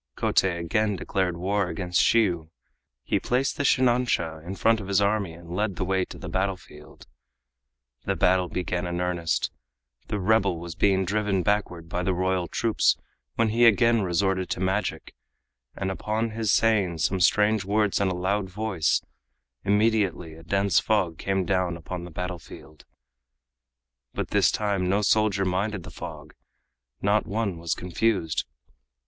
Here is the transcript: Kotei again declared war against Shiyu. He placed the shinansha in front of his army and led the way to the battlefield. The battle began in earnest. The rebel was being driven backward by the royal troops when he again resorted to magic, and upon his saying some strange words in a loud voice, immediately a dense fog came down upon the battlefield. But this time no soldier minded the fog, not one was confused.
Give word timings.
Kotei 0.15 0.57
again 0.59 0.95
declared 0.95 1.37
war 1.37 1.67
against 1.69 2.01
Shiyu. 2.01 2.49
He 3.03 3.19
placed 3.19 3.55
the 3.57 3.63
shinansha 3.63 4.43
in 4.43 4.55
front 4.55 4.79
of 4.79 4.87
his 4.87 4.99
army 4.99 5.33
and 5.33 5.55
led 5.55 5.75
the 5.75 5.85
way 5.85 6.05
to 6.05 6.17
the 6.17 6.27
battlefield. 6.27 7.05
The 8.05 8.15
battle 8.15 8.49
began 8.49 8.87
in 8.87 8.99
earnest. 8.99 9.51
The 10.07 10.19
rebel 10.19 10.59
was 10.59 10.73
being 10.73 11.05
driven 11.05 11.43
backward 11.43 11.87
by 11.87 12.01
the 12.01 12.15
royal 12.15 12.47
troops 12.47 12.97
when 13.35 13.49
he 13.49 13.67
again 13.67 14.01
resorted 14.01 14.49
to 14.49 14.59
magic, 14.59 15.13
and 15.75 15.91
upon 15.91 16.31
his 16.31 16.51
saying 16.51 16.97
some 16.97 17.19
strange 17.19 17.63
words 17.63 18.01
in 18.01 18.07
a 18.07 18.15
loud 18.15 18.49
voice, 18.49 19.03
immediately 19.63 20.33
a 20.33 20.41
dense 20.41 20.79
fog 20.79 21.19
came 21.19 21.45
down 21.45 21.77
upon 21.77 22.05
the 22.05 22.09
battlefield. 22.09 22.85
But 24.15 24.29
this 24.29 24.49
time 24.49 24.89
no 24.89 25.03
soldier 25.03 25.45
minded 25.45 25.83
the 25.83 25.91
fog, 25.91 26.33
not 27.03 27.27
one 27.27 27.59
was 27.59 27.75
confused. 27.75 28.45